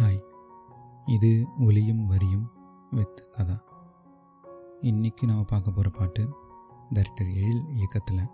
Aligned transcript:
Hi. 0.00 0.22
இது 1.06 1.46
ஒலியும் 1.58 2.06
வரியும் 2.06 2.50
வித் 2.90 3.28
கதா. 3.32 3.62
இன்றைக்கி 4.82 5.24
நாம் 5.24 5.44
பார்க்க 5.44 5.70
போகிற 5.70 5.90
பாட்டு 5.90 6.28
டைரக்டர் 6.88 7.26
எழில் 7.26 7.68
இயக்கத்தில் 7.68 8.28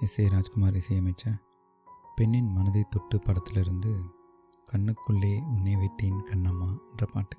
எஸ் 0.00 0.18
ஏ 0.18 0.28
ராஜ்குமார் 0.28 0.74
இசையமைச்ச 0.74 1.40
பெண்ணின் 2.16 2.48
மனதை 2.48 2.84
தொட்டு 2.90 3.18
படத்திலிருந்து 3.18 4.00
கண்ணுக்குள்ளே 4.72 5.42
உன்னை 5.42 5.76
வைத்தேன் 5.76 6.24
கண்ணம்மா 6.32 6.76
என்ற 6.90 7.06
பாட்டு. 7.12 7.38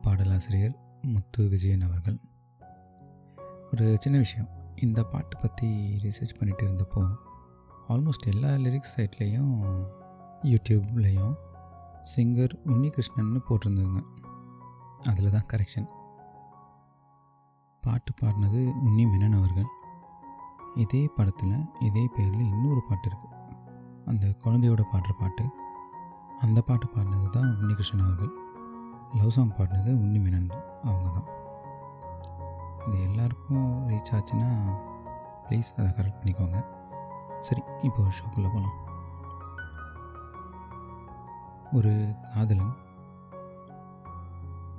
பாடலாசிரியர் 0.00 0.78
முத்து 1.02 1.48
விஜயன் 1.48 1.80
அவர்கள். 1.80 2.20
ஒரு 3.72 3.96
சின்ன 4.00 4.18
விஷயம். 4.18 4.48
இந்த 4.76 5.04
பாட்டு 5.04 5.38
பற்றி 5.38 5.98
ரிசர்ச் 6.02 6.38
பண்ணிட்டு 6.38 6.66
இருந்தப்போ 6.66 7.14
ஆல்மோஸ்ட் 7.88 8.26
எல்லா 8.26 8.48
லிரிக்ஸ் 8.48 8.96
சைட்லேயும் 8.96 9.86
யூடியூப்லேயும் 10.42 11.48
சிங்கர் 12.02 12.54
உன்னிகிருஷ்ணன்னு 12.66 13.40
போட்டிருந்ததுங்க. 13.48 14.00
அதில் 15.10 15.30
தான் 15.30 15.48
கரெக்ஷன் 15.52 15.88
பாட்டு 17.82 18.12
பாடினது 18.20 18.60
உன்னி 18.86 19.04
மேனன் 19.10 19.36
அவர்கள். 19.38 19.68
இதே 20.74 21.10
படத்தில் 21.16 21.54
இதே 21.80 22.08
பேரில் 22.14 22.50
இன்னொரு 22.52 22.82
பாட்டு 22.88 23.10
இருக்குது 23.10 23.38
அந்த 24.06 24.26
குழந்தையோட 24.44 24.82
பாடுற 24.92 25.12
பாட்டு. 25.20 25.44
அந்த 26.40 26.60
பாட்டு 26.60 26.86
பாடினது 26.86 27.30
தான் 27.30 27.56
உன்னிகிருஷ்ணன் 27.56 28.04
அவர்கள். 28.06 28.32
லவ் 29.14 29.30
சாங் 29.30 29.56
பாடினது 29.58 29.90
உன்னி 30.02 30.18
மேனன் 30.24 30.50
அவங்க 30.82 31.08
தான். 31.16 31.28
இது 32.86 33.02
எல்லாருக்கும் 33.02 33.88
ரீச் 33.88 34.12
ஆச்சுன்னா 34.18 34.50
ப்ளீஸ் 35.48 35.70
அதை 35.76 35.90
கரெக்ட் 35.98 36.20
பண்ணிக்கோங்க. 36.20 36.60
சரி 37.40 37.62
இப்போ 37.82 38.02
ஷோக்குள்ளே 38.02 38.48
போகலாம் 38.54 38.89
ஒரு 41.72 42.14
காதலன் 42.34 42.72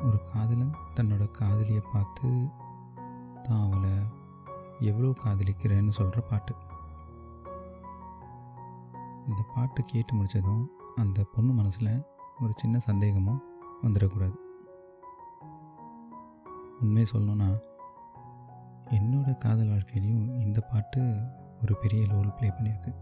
ஒரு 0.03 0.17
காதலன் 0.33 0.73
தன்னோட 0.95 1.31
காதலியை 1.31 1.81
பார்த்து 1.93 2.29
தான் 3.43 3.61
அவளை 3.65 3.91
எவ்வளோ 4.79 5.09
காதலிக்கிறேன்னு 5.09 5.89
சொல்கிற 5.89 6.21
பாட்டு. 6.21 6.53
இந்த 9.27 9.41
பாட்டு 9.55 9.83
கேட்டு 9.83 10.15
முடித்ததும் 10.15 10.71
அந்த 10.95 11.23
பொண்ணு 11.23 11.53
மனசில் 11.53 12.05
ஒரு 12.39 12.53
சின்ன 12.55 12.79
சந்தேகமும் 12.79 13.43
வந்துடக்கூடாது. 13.83 14.37
உண்மையை 16.79 17.07
சொல்லணும்னா 17.13 17.49
என்னோட 18.89 19.37
காதல் 19.37 19.67
வாழ்க்கையிலையும் 19.67 20.39
இந்த 20.39 20.59
பாட்டு 20.61 21.01
ஒரு 21.61 21.75
பெரிய 21.75 22.07
ரோல் 22.07 22.33
ப்ளே 22.33 22.49
பண்ணியிருக்கு. 22.49 22.93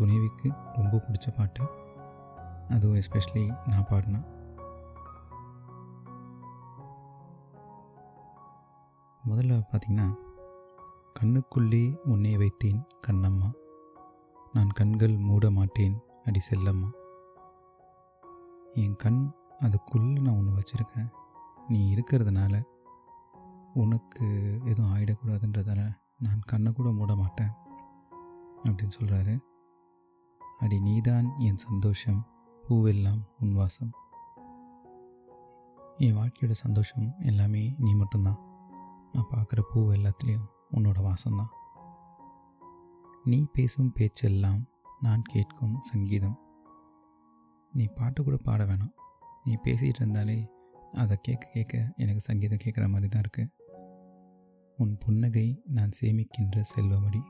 துணைவிக்கு 0.00 0.52
ரொம்ப 0.72 0.96
பிடிச்ச 0.96 1.36
பாட்டு. 1.36 1.68
அதுவும் 2.68 2.96
எஸ்பெஷலி 2.96 3.68
நான் 3.68 3.86
பாடினேன் 3.86 4.38
முதல்ல 9.26 9.62
பார்த்திங்கன்னா 9.70 10.14
கண்ணுக்குள்ளே 11.20 11.96
உன்னை 11.96 12.36
வைத்தேன் 12.36 12.84
கண்ணம்மா. 13.08 13.52
நான் 14.52 14.68
கண்கள் 14.68 15.16
மூட 15.16 15.50
மாட்டேன் 15.50 16.00
அடி 16.24 16.40
செல்லம்மா. 16.50 16.90
என் 18.72 18.96
கண் 18.96 19.30
அதுக்குள்ளே 19.58 20.20
நான் 20.20 20.36
ஒன்று 20.36 20.52
வச்சுருக்கேன். 20.52 21.10
நீ 21.68 21.94
இருக்கிறதுனால 21.94 22.62
உனக்கு 23.74 24.26
எதுவும் 24.64 24.96
ஆகிடக்கூடாதுன்றதால 24.96 25.94
நான் 26.18 26.40
கண்ணை 26.40 26.72
கூட 26.72 26.90
மூட 26.90 27.14
மாட்டேன். 27.14 27.50
அப்படின்னு 28.64 28.90
சொல்கிறாரு 29.00 29.40
அடி 30.60 30.80
நீதான் 30.80 31.38
என் 31.38 31.56
சந்தோஷம் 31.56 32.26
பூவெல்லாம் 32.68 33.20
உன் 33.40 33.54
வாசம். 33.54 33.90
என் 35.98 36.16
வாழ்க்கையோட 36.16 36.50
சந்தோஷம் 36.50 37.14
எல்லாமே 37.18 37.74
நீ 37.78 37.94
மட்டும்தான். 37.94 38.38
நான் 39.12 39.28
பார்க்குற 39.30 39.60
பூ 39.72 39.92
எல்லாத்துலேயும் 39.92 40.46
உன்னோட 40.74 40.98
வாசம்தான். 41.08 41.48
நீ 43.24 43.46
பேசும் 43.52 43.92
பேச்செல்லாம் 43.92 44.68
நான் 45.00 45.22
கேட்கும் 45.22 45.80
சங்கீதம். 45.80 46.38
நீ 47.72 47.86
பாட்டு 47.86 48.24
கூட 48.24 48.36
பாட 48.36 48.64
வேணாம். 48.64 48.94
நீ 49.44 49.58
பேசிகிட்டு 49.64 50.00
இருந்தாலே 50.04 50.50
அதை 50.92 51.16
கேட்க 51.22 51.48
கேட்க 51.52 51.92
எனக்கு 51.96 52.20
சங்கீதம் 52.20 52.62
கேட்குற 52.64 52.88
மாதிரி 52.88 53.08
தான் 53.08 53.22
இருக்குது 53.22 53.50
உன் 54.76 54.98
புன்னகை 54.98 55.62
நான் 55.66 55.98
சேமிக்கின்ற 56.00 56.64
செல்வமடி. 56.76 57.20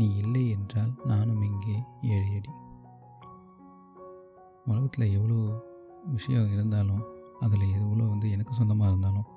நீ 0.00 0.06
இல்லை 0.16 0.42
என்றால் 0.50 0.92
நானும் 1.04 1.42
இங்கே 1.42 1.76
ஏழையடி. 2.00 2.52
உலகத்தில் 4.64 5.12
எவ்வளோ 5.16 5.38
விஷயம் 6.12 6.52
இருந்தாலும் 6.52 7.02
அதில் 7.38 7.66
எவ்வளோ 7.80 8.04
வந்து 8.04 8.30
எனக்கு 8.30 8.52
சொந்தமாக 8.52 8.90
இருந்தாலும் 8.90 9.28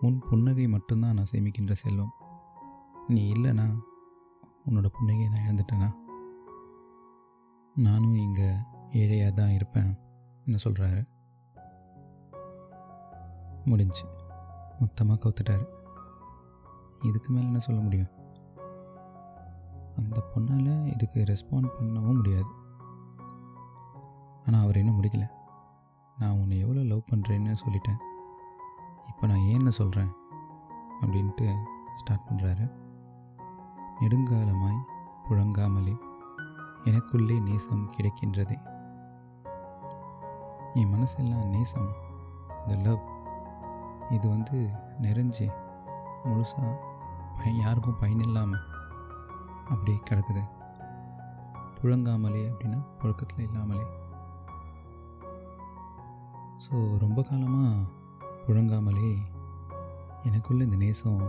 உன் 0.00 0.18
புன்னகை 0.28 0.68
மட்டும்தான் 0.68 1.14
நான் 1.14 1.30
சேமிக்கின்ற 1.32 1.72
செல்வம். 1.72 2.14
நீ 3.08 3.22
இல்லைனா 3.32 3.66
உன்னோட 4.66 4.88
புன்னகையை 4.96 5.28
நான் 5.30 5.46
இழந்துட்டேனா? 5.46 5.88
நானும் 7.76 8.14
இங்கே 8.14 8.48
ஏழையாக 8.92 9.32
தான் 9.32 9.50
இருப்பேன் 9.50 9.90
என்ன 10.44 10.58
சொல்கிறாரு 10.64 11.02
முடிஞ்சு. 13.64 14.04
மொத்தமாக 14.80 15.18
கவுத்துட்டாரு. 15.22 15.64
இதுக்கு 17.02 17.30
மேலே 17.32 17.46
என்ன 17.46 17.58
சொல்ல 17.58 17.80
முடியும்? 17.80 18.12
அந்த 20.00 20.20
பொண்ணால் 20.32 20.92
இதுக்கு 20.92 21.18
ரெஸ்பாண்ட் 21.32 21.74
பண்ணவும் 21.76 22.18
முடியாது. 22.18 22.50
ஆனால் 24.46 24.62
அவர் 24.62 24.80
இன்னும் 24.80 24.98
முடிக்கல. 24.98 25.26
நான் 26.18 26.36
உன்னை 26.40 26.58
எவ்வளோ 26.58 26.82
லவ் 26.90 27.08
பண்ணுறேன்னு 27.12 27.56
சொல்லிட்டேன். 27.64 28.00
இப்போ 29.10 29.26
நான் 29.26 29.46
ஏன்னு 29.52 29.72
சொல்கிறேன் 29.80 30.12
அப்படின்ட்டு 31.00 31.46
ஸ்டார்ட் 32.00 32.26
பண்ணுறாரு 32.28 32.66
நெடுங்காலமாய் 34.00 34.86
புழங்காமலே 35.26 35.94
எனக்குள்ளே 36.84 37.36
நேசம் 37.40 37.90
கிடைக்கின்றதே. 37.96 38.56
என் 40.80 40.92
மனசெல்லாம் 40.94 41.46
நேசம் 41.54 41.90
இந்த 42.60 42.74
லவ் 42.86 43.04
இது 44.10 44.26
வந்து 44.28 44.56
நிறைஞ்சு 45.00 45.46
முழுசாக 46.24 46.72
பயன் 47.36 47.60
யாருக்கும் 47.64 48.00
பயன் 48.00 48.24
இல்லாமல் 48.26 48.64
அப்படி 49.68 49.92
கிடக்குது. 50.10 50.42
புழங்காமலே 51.78 52.42
அப்படின்னா 52.50 52.78
புழக்கத்தில் 52.98 53.46
இல்லாமலே. 53.46 53.86
ஸோ 56.64 56.98
ரொம்ப 56.98 57.22
காலமாக 57.22 57.90
புழங்காமலே 58.46 59.10
எனக்குள்ள 60.22 60.64
இந்த 60.64 60.76
நேசம் 60.76 61.20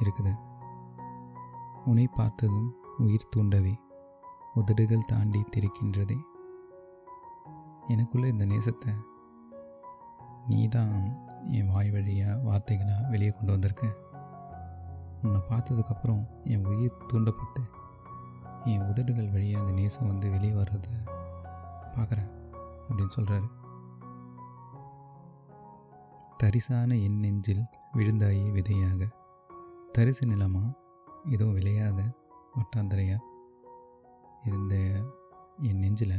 இருக்குது. 0.00 0.32
உன்னை 1.84 2.06
பார்த்ததும் 2.06 2.70
உயிர் 2.98 3.30
தூண்டவே 3.30 3.74
உதடுகள் 4.54 5.08
தாண்டி 5.12 5.44
திரிக்கின்றதே. 5.56 6.18
எனக்குள்ள 7.88 8.26
இந்த 8.26 8.44
நேசத்தை 8.44 8.92
நீ 10.48 10.68
தான் 10.68 10.94
என் 11.50 11.70
வாய் 11.72 11.90
வழியாக 11.90 12.40
வார்த்தைகளாக 12.48 13.08
வெளியே 13.08 13.30
கொண்டு 13.30 13.52
வந்திருக்க. 13.52 13.86
உன்னை 15.22 15.40
பார்த்ததுக்கப்புறம் 15.50 16.24
என் 16.44 16.64
உயிர் 16.64 17.02
தூண்டப்பட்டு 17.06 17.62
என் 18.72 18.88
உதடுகள் 18.88 19.32
வழியாக 19.34 19.62
அந்த 19.62 19.74
நேசம் 19.80 20.06
வந்து 20.06 20.26
வெளியே 20.30 20.52
வர்றத 20.52 20.88
பார்க்குறேன் 21.94 22.30
அப்படின்னு 22.88 23.16
சொல்கிறாரு 23.16 23.48
தரிசான 26.40 26.96
என் 27.02 27.18
நெஞ்சில் 27.18 27.62
விழுந்தாயே 27.92 28.46
விதையாக. 28.50 29.06
தரிசு 29.92 30.24
நிலமா? 30.26 30.64
எதுவும் 31.30 31.54
விளையாத 31.54 32.00
வட்டாந்தரையா? 32.56 33.16
இருந்த 34.44 34.74
என் 35.68 35.78
நெஞ்சில் 35.78 36.14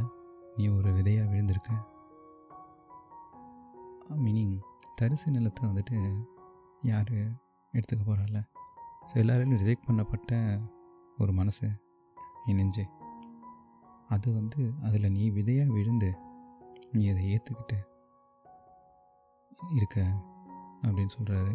நீ 0.56 0.66
ஒரு 0.68 0.92
விதையாக 0.94 1.30
விழுந்திருக்க. 1.32 1.72
மீனிங் 4.26 4.56
தரிசு 5.02 5.28
நிலத்தை 5.32 5.64
வந்துட்டு 5.70 5.98
யார் 6.82 7.14
எடுத்துக்க 7.74 8.04
போகிறால 8.06 8.42
ஸோ 9.10 9.14
எல்லாராலையும் 9.14 9.62
ரிஜெக்ட் 9.64 9.88
பண்ணப்பட்ட 9.88 10.32
ஒரு 11.18 11.32
மனசு. 11.32 11.68
என் 12.48 12.56
நெஞ்சு 12.56 12.86
அது 14.08 14.34
வந்து 14.34 14.62
அதில் 14.84 15.12
நீ 15.12 15.30
விதையாக 15.30 15.72
விழுந்து 15.72 16.10
நீ 16.92 17.10
அதை 17.10 17.24
ஏற்றுக்கிட்டு 17.34 17.78
இருக்க 19.72 19.98
அப்படின்னு 20.82 21.16
சொல்கிறாரு 21.18 21.54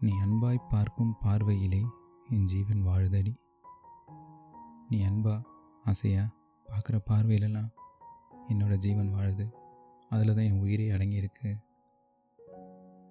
நீ 0.00 0.12
அன்பாய் 0.16 0.68
பார்க்கும் 0.68 1.16
பார்வையிலே 1.20 1.80
என் 2.28 2.44
ஜீவன் 2.44 2.82
வாழுதடி. 2.86 3.32
நீ 4.88 4.98
அன்பா 5.06 5.34
ஆசையா 5.84 6.24
பார்க்குற 6.68 6.96
பார்வையிலலாம் 7.10 7.70
என்னோட 8.48 8.74
ஜீவன் 8.76 9.12
வாழுது. 9.14 9.46
அதில் 10.08 10.34
தான் 10.34 10.44
என் 10.44 10.60
உயிரே 10.60 10.86
அடங்கியிருக்கு. 10.90 11.50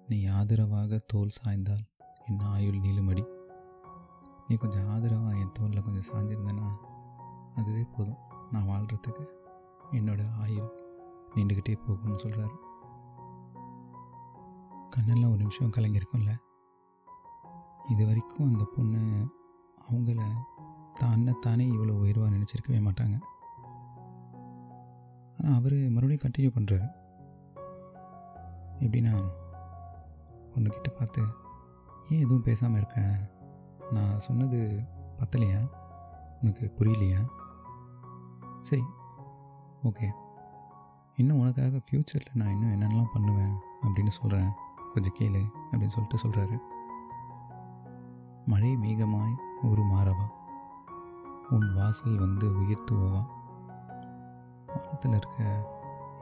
நீ 0.08 0.18
ஆதரவாக 0.26 1.00
தோல் 1.06 1.36
சாய்ந்தால் 1.38 1.84
என் 2.26 2.40
ஆயுள் 2.40 2.80
நீளுமடி 2.80 3.24
நீ 4.50 4.56
கொஞ்சம் 4.56 4.88
ஆதரவாக 4.88 5.36
என் 5.36 5.52
தோளில் 5.52 5.82
கொஞ்சம் 5.82 6.06
சாஞ்சிருந்தேன்னா 6.08 6.68
அதுவே 7.54 7.82
போதும். 7.96 8.20
நான் 8.50 8.68
வாழ்கிறதுக்கு 8.68 9.24
என்னோட 9.92 10.22
ஆயுள் 10.36 10.70
நீண்டுக்கிட்டே 11.34 11.74
போகும்னு 11.84 12.22
சொல்கிறாரு 12.22 12.56
கண்ணெல்லாம் 14.94 15.32
ஒரு 15.32 15.36
நிமிஷம் 15.36 15.74
கலங்கியிருக்கும்ல 15.76 16.32
இது 17.88 18.06
வரைக்கும் 18.06 18.48
அந்த 18.48 18.64
பொண்ணு 18.76 19.02
அவங்கள 19.90 21.38
தானே 21.38 21.66
இவ்வளோ 21.70 21.94
உயர்வாக 22.02 22.34
நினச்சிருக்கவே 22.36 22.80
மாட்டாங்க. 22.86 23.16
ஆனால் 25.38 25.56
அவர் 25.58 25.76
மறுபடியும் 25.94 26.24
கண்டினியூ 26.24 26.50
பண்ணுறாரு 26.56 26.88
எப்படின்னா 28.84 29.14
பொண்ணுக்கிட்ட 30.54 30.90
பார்த்து 30.98 31.22
ஏன் 32.08 32.22
எதுவும் 32.24 32.42
பேசாமல் 32.42 32.76
இருக்கேன் 32.76 33.39
நான் 33.90 34.18
சொன்னது 34.18 34.84
பத்தலையா? 35.18 35.70
உனக்கு 36.40 36.74
புரியலையா? 36.78 37.26
சரி 38.62 38.84
ஓகே. 39.84 40.10
இன்னும் 41.16 41.38
உனக்காக 41.38 41.68
ஃப்யூச்சரில் 41.68 42.34
நான் 42.34 42.48
இன்னும் 42.48 42.80
என்னென்னலாம் 42.80 43.12
பண்ணுவேன் 43.12 43.58
அப்படின்னு 43.82 44.08
சொல்கிறேன் 44.08 44.50
கொஞ்சம் 44.92 45.12
கேளு 45.18 45.50
அப்படின்னு 45.72 45.86
சொல்லிட்டு 45.86 46.28
சொல்கிறாரு 46.28 46.58
மழை 48.46 48.76
மேகமாய் 48.76 49.34
ஒரு 49.62 49.82
மாறவா? 49.82 50.26
உன் 51.50 51.74
வாசல் 51.74 52.18
வந்து 52.18 52.50
உயர்த்துவவா? 52.50 53.26
வானத்தில் 54.66 55.12
இருக்க 55.12 55.66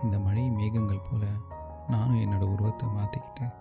இந்த 0.02 0.18
மழை 0.18 0.50
மேகங்கள் 0.50 1.06
போல 1.10 1.26
நானும் 1.88 2.16
என்னோடய 2.16 2.52
உருவத்தை 2.52 2.88
மாற்றிக்கிட்டு 2.88 3.52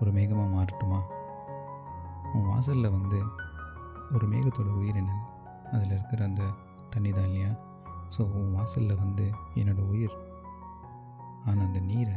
ஒரு 0.00 0.12
மேகமாக 0.12 0.52
மாறட்டுமா? 0.58 1.02
உன் 2.32 2.46
வாசலில் 2.46 2.90
வந்து 2.90 3.22
ஒரு 4.14 4.28
மேகத்தோட 4.28 4.68
உயிர் 4.70 4.96
என்ன? 4.96 5.12
அதில் 5.72 5.90
இருக்கிற 5.90 6.24
அந்த 6.24 6.42
தண்ணி 6.90 7.12
தான் 7.12 7.24
இல்லையா? 7.24 7.50
ஸோ 8.18 8.32
உன் 8.32 8.52
வாசலில் 8.52 8.96
வந்து 8.96 9.30
என்னோடய 9.54 9.88
உயிர். 9.88 10.16
ஆனால் 11.44 11.66
அந்த 11.66 11.80
நீரை 11.80 12.14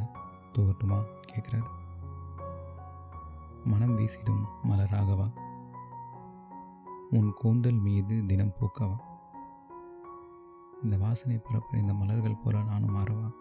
தூகட்டுமா? 0.53 1.03
கேட்குறாரு 1.33 1.69
மனம் 3.63 3.97
வீசிடும் 3.97 4.43
மலராகவா? 4.63 5.27
உன் 7.09 7.33
கூந்தல் 7.33 7.79
மீது 7.79 8.25
தினம் 8.25 8.53
பூக்கவா? 8.59 8.97
இந்த 10.83 10.97
வாசனை 10.97 11.37
பரப்புற 11.37 11.77
இந்த 11.77 11.93
மலர்கள் 11.93 12.41
போல 12.43 12.63
நானும் 12.63 12.95
மாறவா? 12.95 13.31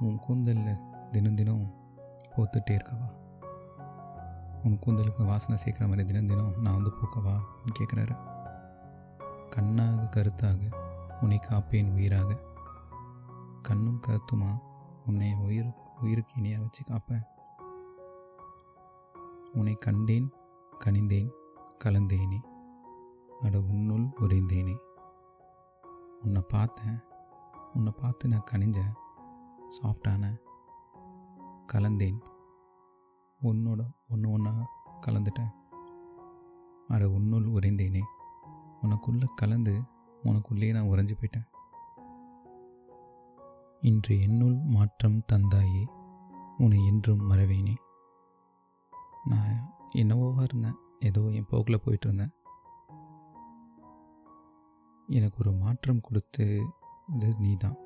உன் 0.00 0.18
கூந்தலில் 0.18 0.80
தினம் 1.10 1.34
தினம் 1.34 1.74
போத்துட்டே 2.36 2.70
இருக்கவா? 2.70 3.21
உன் 4.64 4.78
கூந்தலுக்கு 4.86 5.26
வாசனை 5.26 5.62
சேர்க்குற 5.64 5.80
மாதிரி 5.80 6.04
தினம் 6.04 6.26
தினம் 6.26 6.60
நான் 6.60 6.74
வந்து 6.74 6.90
பூக்கவா 6.90 7.40
கேட்குறாரு 7.80 8.30
கண்ணாக 9.50 10.08
கருத்தாக 10.10 10.80
உன்னை 11.20 11.38
காப்பேன் 11.38 11.92
உயிராக. 11.92 12.38
கண்ணும் 13.62 14.00
கருத்துமா 14.06 14.58
உன்னை 15.06 15.34
உயிர் 15.34 15.72
உயிருக்கு 16.00 16.32
இணையாக 16.36 16.62
வச்சு 16.62 16.84
காப்பேன். 16.84 17.22
உன்னை 19.52 19.74
கண்டேன் 19.74 20.32
கனிந்தேன் 20.84 21.30
கலந்தேனே. 21.84 22.40
அட 23.42 23.58
உன்னுள் 23.58 24.06
உறைந்தேனே. 24.20 24.76
உன்னை 26.22 26.42
பார்த்தேன் 26.48 26.98
உன்னை 27.74 27.92
பார்த்து 28.00 28.28
நான் 28.28 28.48
கனிஞ்சேன் 28.52 28.92
சாஃப்டான 29.82 30.40
கலந்தேன். 31.66 32.22
உன்னோட 33.42 33.80
ஒன்று 34.10 34.30
ஒன்றா 34.30 34.70
கலந்துட்டேன். 35.06 35.52
அட 36.88 37.08
உன்னுள் 37.08 37.46
உறைந்தேனே. 37.46 38.00
உனக்குள்ளே 38.82 39.24
கலந்து 39.34 39.82
உனக்குள்ளே 40.24 40.72
நான் 40.72 40.84
உறைஞ்சு 40.84 41.14
போயிட்டேன். 41.20 41.46
இன்று 43.80 44.20
என்னுள் 44.20 44.54
மாற்றம் 44.54 45.22
தந்தாயே 45.32 45.84
உன்னை 46.58 46.86
என்றும் 46.86 47.30
மறவேனே. 47.30 47.74
நான் 49.24 49.74
என்னவோவாக 49.96 50.42
இருந்தேன்? 50.42 50.76
ஏதோ 51.00 51.20
என் 51.20 51.46
போக்கில் 51.48 51.80
போயிட்டு 51.84 52.06
இருந்தேன். 52.06 52.32
எனக்கு 55.06 55.36
ஒரு 55.38 55.52
மாற்றம் 55.52 56.00
கொடுத்து 56.00 56.66
இது 57.12 57.34
நீ 57.38 57.56
தான் 57.56 57.76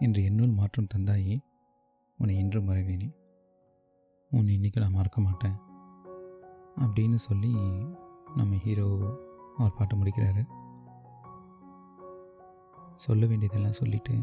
இன்று 0.00 0.24
என்னுள் 0.24 0.50
மாற்றம் 0.50 0.86
தந்தாயே 0.96 1.40
உன்னை 2.18 2.36
என்றும் 2.36 2.68
மறவேனே. 2.68 3.23
உன்னை 4.36 4.52
இன்றைக்கி 4.56 4.78
நான் 4.80 4.96
மறக்க 4.96 5.18
மாட்டேன் 5.20 5.56
அப்படின்னு 6.76 7.18
சொல்லி 7.24 7.50
நம்ம 8.34 8.56
ஹீரோ 8.64 8.86
அவர் 9.56 9.74
பாட்டை 9.74 9.94
முடிக்கிறாரு. 10.00 10.42
சொல்ல 13.04 13.26
வேண்டியதெல்லாம் 13.26 13.76
சொல்லிட்டு 13.80 14.14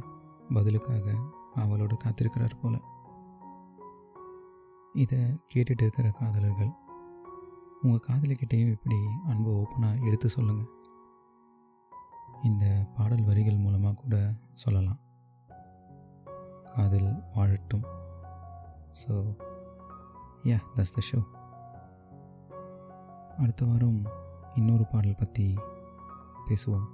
பதிலுக்காக 0.53 1.13
அவளோட 1.55 1.93
காத்திருக்கிறார் 2.03 2.57
போல். 2.61 2.77
இதை 4.93 5.19
கேட்டுட்டு 5.53 5.85
இருக்கிற 5.85 6.09
காதலர்கள் 6.09 6.73
உங்கள் 7.81 8.05
காதலிக்கிட்டேயும் 8.07 8.73
இப்படி 8.75 8.99
அன்பை 9.27 9.53
ஓப்பனாக 9.53 10.03
எடுத்து 10.05 10.29
சொல்லுங்கள் 10.29 10.73
இந்த 12.43 12.65
பாடல் 12.97 13.23
வரிகள் 13.23 13.63
மூலமாக 13.65 13.99
கூட 14.01 14.17
சொல்லலாம். 14.53 14.99
காதல் 16.75 17.09
வாழட்டும். 17.35 17.87
So 19.01 19.13
yeah 20.43 20.57
thus 20.75 20.95
the 20.95 21.01
show 21.11 21.19
அடுத்த 23.37 23.65
வாரம் 23.65 24.01
இன்னொரு 24.55 24.85
பாடல் 24.85 25.15
பற்றி 25.15 25.45
பேசுவோம். 26.47 26.87